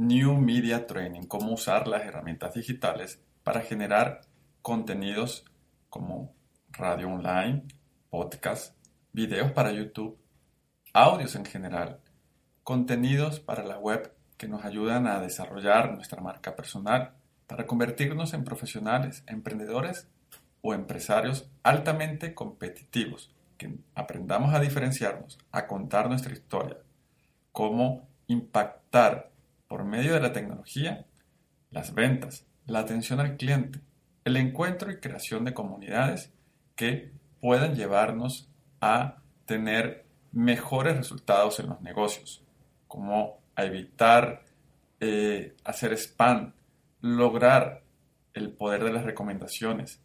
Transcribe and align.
New 0.00 0.38
Media 0.38 0.86
Training, 0.86 1.24
cómo 1.24 1.52
usar 1.52 1.86
las 1.86 2.06
herramientas 2.06 2.54
digitales 2.54 3.22
para 3.44 3.60
generar 3.60 4.22
contenidos 4.62 5.44
como 5.90 6.34
radio 6.70 7.10
online, 7.10 7.64
podcast, 8.08 8.74
videos 9.12 9.52
para 9.52 9.72
YouTube, 9.72 10.18
audios 10.94 11.34
en 11.34 11.44
general, 11.44 12.00
contenidos 12.64 13.40
para 13.40 13.62
la 13.62 13.78
web 13.78 14.14
que 14.38 14.48
nos 14.48 14.64
ayudan 14.64 15.06
a 15.06 15.20
desarrollar 15.20 15.92
nuestra 15.92 16.22
marca 16.22 16.56
personal, 16.56 17.12
para 17.46 17.66
convertirnos 17.66 18.32
en 18.32 18.42
profesionales, 18.42 19.22
emprendedores 19.26 20.08
o 20.62 20.72
empresarios 20.72 21.50
altamente 21.62 22.32
competitivos, 22.32 23.34
que 23.58 23.76
aprendamos 23.94 24.54
a 24.54 24.60
diferenciarnos, 24.60 25.38
a 25.52 25.66
contar 25.66 26.08
nuestra 26.08 26.32
historia, 26.32 26.78
cómo 27.52 28.08
impactar 28.28 29.29
por 29.70 29.84
medio 29.84 30.14
de 30.14 30.20
la 30.20 30.32
tecnología 30.32 31.06
las 31.70 31.94
ventas, 31.94 32.44
la 32.66 32.80
atención 32.80 33.20
al 33.20 33.36
cliente, 33.36 33.78
el 34.24 34.36
encuentro 34.36 34.90
y 34.90 34.98
creación 34.98 35.44
de 35.44 35.54
comunidades 35.54 36.32
que 36.74 37.12
puedan 37.40 37.76
llevarnos 37.76 38.48
a 38.80 39.18
tener 39.46 40.06
mejores 40.32 40.96
resultados 40.96 41.60
en 41.60 41.68
los 41.68 41.80
negocios, 41.82 42.42
como 42.88 43.38
a 43.54 43.64
evitar 43.64 44.42
eh, 44.98 45.54
hacer 45.62 45.92
spam, 45.92 46.52
lograr 47.00 47.84
el 48.34 48.50
poder 48.50 48.82
de 48.82 48.92
las 48.92 49.04
recomendaciones, 49.04 50.00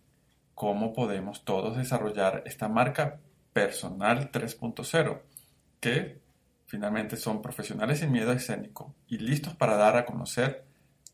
cómo 0.53 0.94
podemos 0.94 1.44
todos 1.44 1.75
desarrollar 1.75 2.44
esta 2.45 2.69
marca 2.69 3.19
personal 3.52 4.31
3.0, 4.31 5.22
que 5.79 6.22
finalmente 6.66 7.16
son 7.16 7.41
profesionales 7.41 7.99
sin 7.99 8.11
miedo 8.11 8.31
escénico 8.31 8.95
y 9.08 9.17
listos 9.17 9.55
para 9.55 9.75
dar 9.75 9.97
a 9.97 10.05
conocer 10.05 10.66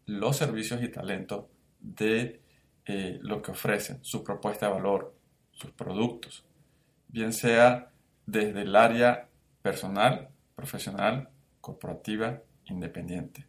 los 0.05 0.37
servicios 0.37 0.81
y 0.81 0.89
talentos 0.89 1.45
de 1.79 2.41
eh, 2.85 3.19
lo 3.21 3.41
que 3.41 3.51
ofrecen, 3.51 3.99
su 4.03 4.23
propuesta 4.23 4.67
de 4.67 4.73
valor, 4.73 5.15
sus 5.51 5.71
productos, 5.71 6.45
bien 7.07 7.33
sea 7.33 7.91
desde 8.25 8.61
el 8.61 8.75
área 8.75 9.27
personal, 9.61 10.29
profesional, 10.55 11.29
corporativa, 11.59 12.41
independiente. 12.65 13.47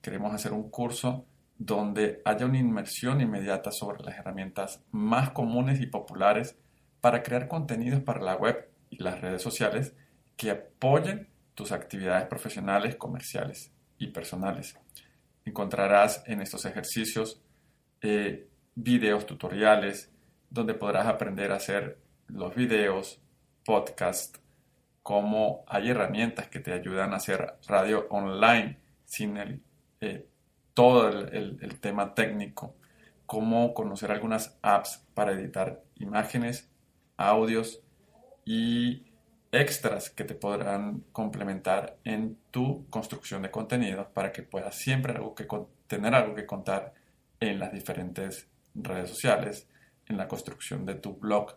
Queremos 0.00 0.34
hacer 0.34 0.52
un 0.52 0.70
curso 0.70 1.24
donde 1.56 2.22
haya 2.24 2.46
una 2.46 2.58
inmersión 2.58 3.20
inmediata 3.20 3.72
sobre 3.72 4.04
las 4.04 4.16
herramientas 4.16 4.82
más 4.90 5.30
comunes 5.30 5.80
y 5.80 5.86
populares 5.86 6.56
para 7.00 7.22
crear 7.22 7.48
contenidos 7.48 8.02
para 8.02 8.22
la 8.22 8.36
web 8.36 8.68
y 8.90 9.02
las 9.02 9.20
redes 9.20 9.42
sociales 9.42 9.94
que 10.38 10.52
apoyen 10.52 11.28
tus 11.54 11.72
actividades 11.72 12.26
profesionales, 12.28 12.94
comerciales 12.94 13.72
y 13.98 14.06
personales. 14.06 14.78
Encontrarás 15.44 16.22
en 16.26 16.40
estos 16.40 16.64
ejercicios 16.64 17.42
eh, 18.00 18.48
videos 18.76 19.26
tutoriales 19.26 20.12
donde 20.48 20.74
podrás 20.74 21.08
aprender 21.08 21.50
a 21.50 21.56
hacer 21.56 21.98
los 22.28 22.54
videos, 22.54 23.20
podcast, 23.64 24.36
cómo 25.02 25.64
hay 25.66 25.90
herramientas 25.90 26.46
que 26.46 26.60
te 26.60 26.72
ayudan 26.72 27.12
a 27.12 27.16
hacer 27.16 27.54
radio 27.66 28.06
online 28.10 28.78
sin 29.04 29.38
el, 29.38 29.60
eh, 30.00 30.28
todo 30.72 31.08
el, 31.08 31.58
el 31.60 31.80
tema 31.80 32.14
técnico, 32.14 32.76
cómo 33.26 33.74
conocer 33.74 34.12
algunas 34.12 34.56
apps 34.62 35.04
para 35.14 35.32
editar 35.32 35.82
imágenes, 35.96 36.70
audios 37.16 37.80
y 38.44 39.07
extras 39.52 40.10
que 40.10 40.24
te 40.24 40.34
podrán 40.34 41.04
complementar 41.12 41.96
en 42.04 42.38
tu 42.50 42.86
construcción 42.90 43.42
de 43.42 43.50
contenidos 43.50 44.06
para 44.08 44.32
que 44.32 44.42
puedas 44.42 44.76
siempre 44.76 45.12
algo 45.12 45.34
que, 45.34 45.46
tener 45.86 46.14
algo 46.14 46.34
que 46.34 46.46
contar 46.46 46.94
en 47.40 47.58
las 47.58 47.72
diferentes 47.72 48.48
redes 48.74 49.10
sociales, 49.10 49.68
en 50.06 50.16
la 50.16 50.28
construcción 50.28 50.84
de 50.84 50.94
tu 50.96 51.16
blog, 51.16 51.56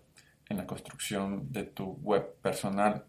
en 0.50 0.58
la 0.58 0.68
construcción 0.68 1.52
de 1.52 1.64
tu 1.64 1.94
web 2.02 2.36
personal, 2.42 3.06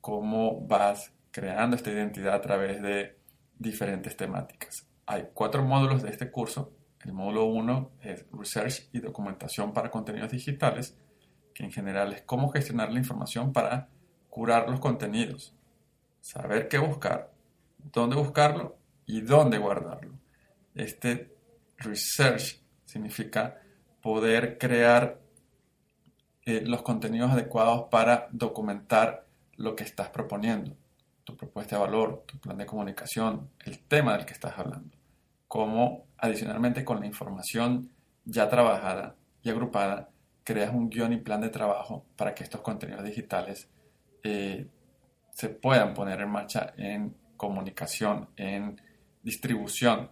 cómo 0.00 0.66
vas 0.66 1.12
creando 1.30 1.76
esta 1.76 1.90
identidad 1.90 2.34
a 2.34 2.40
través 2.40 2.80
de 2.82 3.18
diferentes 3.58 4.16
temáticas. 4.16 4.86
Hay 5.06 5.28
cuatro 5.34 5.64
módulos 5.64 6.02
de 6.02 6.10
este 6.10 6.30
curso. 6.30 6.72
El 7.04 7.12
módulo 7.12 7.44
1 7.46 7.92
es 8.02 8.26
Research 8.32 8.88
y 8.92 9.00
Documentación 9.00 9.72
para 9.72 9.90
Contenidos 9.90 10.32
Digitales, 10.32 10.98
que 11.54 11.64
en 11.64 11.70
general 11.70 12.12
es 12.12 12.22
cómo 12.22 12.48
gestionar 12.48 12.92
la 12.92 12.98
información 12.98 13.52
para 13.52 13.88
curar 14.36 14.68
los 14.68 14.80
contenidos, 14.80 15.54
saber 16.20 16.68
qué 16.68 16.76
buscar, 16.76 17.32
dónde 17.78 18.16
buscarlo 18.16 18.76
y 19.06 19.22
dónde 19.22 19.56
guardarlo. 19.56 20.12
Este 20.74 21.34
research 21.78 22.60
significa 22.84 23.58
poder 24.02 24.58
crear 24.58 25.18
eh, 26.44 26.60
los 26.66 26.82
contenidos 26.82 27.30
adecuados 27.30 27.88
para 27.90 28.28
documentar 28.30 29.26
lo 29.56 29.74
que 29.74 29.84
estás 29.84 30.10
proponiendo, 30.10 30.76
tu 31.24 31.34
propuesta 31.34 31.76
de 31.76 31.80
valor, 31.80 32.24
tu 32.26 32.38
plan 32.38 32.58
de 32.58 32.66
comunicación, 32.66 33.48
el 33.64 33.78
tema 33.78 34.18
del 34.18 34.26
que 34.26 34.34
estás 34.34 34.58
hablando. 34.58 34.98
Cómo 35.48 36.08
adicionalmente 36.18 36.84
con 36.84 37.00
la 37.00 37.06
información 37.06 37.88
ya 38.26 38.50
trabajada 38.50 39.16
y 39.42 39.48
agrupada, 39.48 40.10
creas 40.44 40.74
un 40.74 40.90
guion 40.90 41.14
y 41.14 41.16
plan 41.16 41.40
de 41.40 41.48
trabajo 41.48 42.04
para 42.16 42.34
que 42.34 42.44
estos 42.44 42.60
contenidos 42.60 43.02
digitales 43.02 43.70
eh, 44.28 44.66
se 45.30 45.50
puedan 45.50 45.94
poner 45.94 46.20
en 46.20 46.30
marcha 46.30 46.74
en 46.76 47.14
comunicación, 47.36 48.30
en 48.36 48.80
distribución 49.22 50.10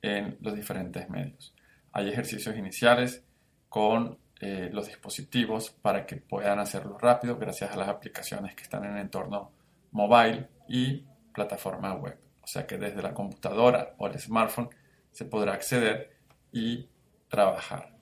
en 0.00 0.36
los 0.40 0.56
diferentes 0.56 1.08
medios. 1.08 1.54
Hay 1.92 2.08
ejercicios 2.08 2.56
iniciales 2.56 3.22
con 3.68 4.18
eh, 4.40 4.68
los 4.72 4.88
dispositivos 4.88 5.70
para 5.70 6.04
que 6.04 6.16
puedan 6.16 6.58
hacerlo 6.58 6.98
rápido 6.98 7.38
gracias 7.38 7.70
a 7.70 7.76
las 7.76 7.88
aplicaciones 7.88 8.56
que 8.56 8.64
están 8.64 8.84
en 8.84 8.96
el 8.96 9.02
entorno 9.02 9.52
mobile 9.92 10.48
y 10.66 11.04
plataforma 11.32 11.94
web. 11.94 12.18
O 12.42 12.46
sea 12.48 12.66
que 12.66 12.78
desde 12.78 13.00
la 13.00 13.14
computadora 13.14 13.94
o 13.98 14.08
el 14.08 14.18
smartphone 14.18 14.70
se 15.12 15.24
podrá 15.24 15.52
acceder 15.52 16.16
y 16.50 16.88
trabajar. 17.28 17.94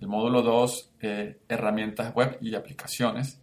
El 0.00 0.06
módulo 0.06 0.42
2, 0.42 0.92
eh, 1.00 1.40
herramientas 1.48 2.14
web 2.14 2.38
y 2.40 2.54
aplicaciones 2.54 3.42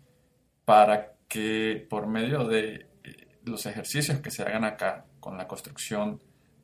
para 0.64 1.17
que 1.28 1.86
por 1.90 2.08
medio 2.08 2.46
de 2.46 2.88
eh, 3.04 3.40
los 3.44 3.66
ejercicios 3.66 4.20
que 4.20 4.32
se 4.32 4.44
hagan 4.44 4.64
acá 4.64 5.06
con 5.20 5.38
la 5.38 5.48
construcción 5.48 6.22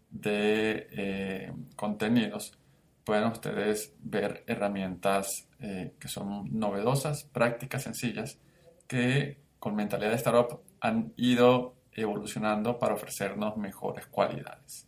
de 0.10 0.88
eh, 0.92 1.54
contenidos, 1.76 2.58
puedan 3.04 3.32
ustedes 3.32 3.94
ver 4.00 4.44
herramientas 4.48 5.50
eh, 5.60 5.94
que 6.00 6.08
son 6.08 6.58
novedosas, 6.58 7.26
prácticas, 7.26 7.84
sencillas, 7.84 8.40
que 8.88 9.40
con 9.60 9.76
mentalidad 9.76 10.12
de 10.12 10.18
startup 10.18 10.62
han 10.80 11.14
ido 11.18 11.76
evolucionando 11.92 12.80
para 12.80 12.94
ofrecernos 12.94 13.58
mejores 13.58 14.08
cualidades. 14.08 14.88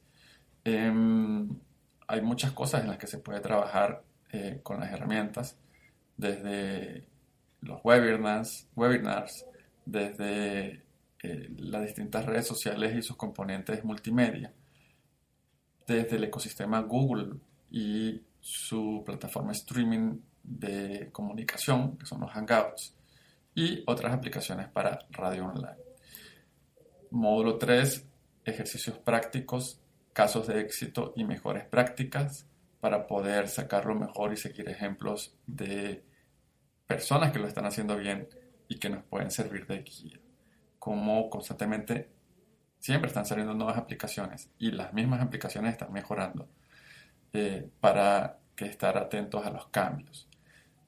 Em, 0.63 1.49
hay 2.07 2.21
muchas 2.21 2.51
cosas 2.51 2.81
en 2.81 2.87
las 2.87 2.97
que 2.97 3.07
se 3.07 3.19
puede 3.19 3.41
trabajar 3.41 4.03
con 4.63 4.81
las 4.81 4.91
herramientas, 4.91 5.57
desde 6.17 7.07
los 7.61 7.79
webinars, 7.85 8.67
webinars 8.75 9.45
desde 9.85 10.83
eh, 11.21 11.49
las 11.57 11.83
distintas 11.83 12.25
redes 12.25 12.47
sociales 12.47 12.95
y 12.95 13.01
sus 13.01 13.15
componentes 13.15 13.83
multimedia, 13.83 14.53
desde 15.87 16.17
el 16.17 16.23
ecosistema 16.25 16.81
Google 16.81 17.37
y 17.71 18.21
su 18.39 19.03
plataforma 19.05 19.51
streaming 19.51 20.19
de 20.43 21.09
comunicación, 21.11 21.97
que 21.97 22.05
son 22.05 22.21
los 22.21 22.31
Hangouts, 22.31 22.95
y 23.55 23.83
otras 23.87 24.13
aplicaciones 24.13 24.67
para 24.67 25.07
radio 25.11 25.45
online. 25.45 25.77
Módulo 27.11 27.57
3, 27.57 28.05
ejercicios 28.43 28.97
prácticos, 28.97 29.79
casos 30.13 30.47
de 30.47 30.59
éxito 30.59 31.13
y 31.15 31.23
mejores 31.23 31.65
prácticas 31.65 32.45
para 32.79 33.07
poder 33.07 33.47
sacarlo 33.47 33.95
mejor 33.95 34.33
y 34.33 34.37
seguir 34.37 34.69
ejemplos 34.69 35.35
de 35.47 36.03
personas 36.85 37.31
que 37.31 37.39
lo 37.39 37.47
están 37.47 37.65
haciendo 37.65 37.97
bien 37.97 38.27
y 38.67 38.77
que 38.79 38.89
nos 38.89 39.03
pueden 39.03 39.31
servir 39.31 39.65
de 39.67 39.83
guía. 39.83 40.19
Cómo 40.79 41.29
constantemente 41.29 42.09
siempre 42.79 43.07
están 43.07 43.25
saliendo 43.25 43.53
nuevas 43.53 43.77
aplicaciones 43.77 44.51
y 44.59 44.71
las 44.71 44.93
mismas 44.93 45.21
aplicaciones 45.21 45.73
están 45.73 45.91
mejorando 45.91 46.47
eh, 47.33 47.67
para 47.79 48.37
que 48.55 48.65
estar 48.65 48.97
atentos 48.97 49.45
a 49.45 49.49
los 49.49 49.67
cambios. 49.67 50.29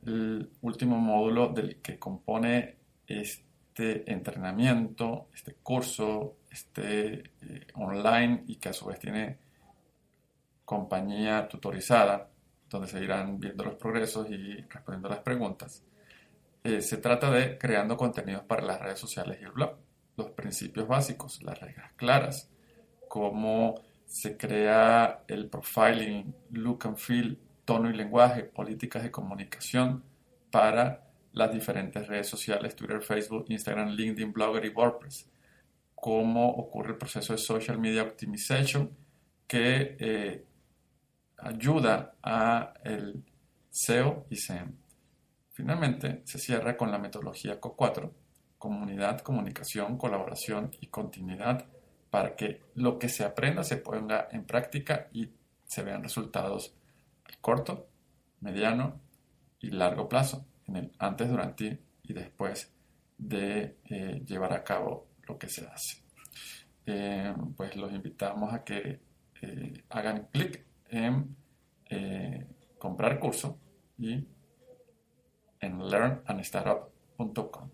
El 0.06 0.52
último 0.62 0.98
módulo 0.98 1.50
del 1.50 1.82
que 1.82 1.98
compone 1.98 2.78
este 3.08 4.12
entrenamiento, 4.12 5.30
este 5.34 5.56
curso, 5.56 6.38
este 6.52 7.32
eh, 7.42 7.68
online 7.74 8.44
y 8.48 8.58
que 8.58 8.70
a 8.70 8.74
su 8.74 8.86
vez 8.86 9.00
tiene 9.00 9.40
compañía 10.64 11.48
tutorizada, 11.48 12.30
donde 12.70 12.88
se 12.88 13.04
irán 13.04 13.40
viendo 13.40 13.64
los 13.64 13.76
progresos 13.76 14.30
y 14.30 14.58
respondiendo 14.62 15.10
las 15.10 15.20
preguntas. 15.20 15.84
Eh, 16.68 16.82
se 16.82 16.98
trata 16.98 17.32
de 17.32 17.58
creando 17.58 17.96
contenidos 17.96 18.44
para 18.44 18.62
las 18.62 18.82
redes 18.82 19.00
sociales 19.00 19.38
y 19.40 19.46
el 19.46 19.52
blog. 19.52 19.78
Los 20.18 20.32
principios 20.32 20.86
básicos, 20.86 21.42
las 21.42 21.58
reglas 21.62 21.94
claras, 21.96 22.50
cómo 23.08 23.76
se 24.06 24.36
crea 24.36 25.24
el 25.30 25.48
profiling, 25.48 26.36
look 26.52 26.86
and 26.86 26.98
feel, 26.98 27.40
tono 27.64 27.90
y 27.90 27.94
lenguaje, 27.94 28.44
políticas 28.44 29.04
de 29.04 29.12
comunicación 29.12 30.04
para 30.52 31.08
las 31.32 31.54
diferentes 31.54 32.06
redes 32.06 32.28
sociales, 32.28 32.76
Twitter, 32.76 33.02
Facebook, 33.02 33.46
Instagram, 33.48 33.92
LinkedIn, 33.92 34.34
Blogger 34.34 34.66
y 34.66 34.70
WordPress. 34.70 35.30
Cómo 35.96 36.50
ocurre 36.50 36.92
el 36.92 36.98
proceso 36.98 37.32
de 37.32 37.40
Social 37.40 37.80
Media 37.80 38.04
Optimization 38.04 38.92
que 39.48 39.96
eh, 40.00 40.44
ayuda 41.38 42.16
a 42.22 42.74
el 42.84 43.24
SEO 43.70 44.26
y 44.30 44.36
SEM. 44.36 44.87
Finalmente, 45.58 46.22
se 46.24 46.38
cierra 46.38 46.78
con 46.78 46.92
la 46.92 47.00
metodología 47.00 47.60
CO4, 47.60 48.12
comunidad, 48.60 49.22
comunicación, 49.22 49.98
colaboración 49.98 50.70
y 50.82 50.86
continuidad, 50.86 51.66
para 52.12 52.36
que 52.36 52.62
lo 52.76 53.00
que 53.00 53.10
se 53.10 53.24
aprenda 53.24 53.64
se 53.64 53.78
ponga 53.78 54.28
en 54.32 54.46
práctica 54.46 55.08
y 55.12 55.32
se 55.66 55.82
vean 55.82 56.04
resultados 56.04 56.76
a 57.26 57.42
corto, 57.42 57.88
mediano 58.40 59.02
y 59.60 59.72
largo 59.72 60.08
plazo, 60.08 60.46
antes, 61.00 61.28
durante 61.28 61.82
y 62.04 62.14
después 62.14 62.72
de 63.18 63.78
eh, 63.86 64.22
llevar 64.28 64.54
a 64.54 64.64
cabo 64.64 65.08
lo 65.24 65.40
que 65.40 65.50
se 65.50 65.66
hace. 65.66 66.04
Eh, 66.86 67.34
pues 67.56 67.76
los 67.76 67.92
invitamos 67.92 68.54
a 68.54 68.64
que 68.64 69.00
eh, 69.42 69.84
hagan 69.90 70.28
clic 70.32 70.68
en 70.92 71.36
comprar 72.78 73.20
curso 73.20 73.58
y 73.98 74.37
en 75.60 75.90
learnandstartup.com. 75.90 77.70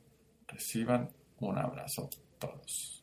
Reciban 0.47 1.09
un 1.39 1.57
abrazo 1.57 2.09
todos. 2.39 3.02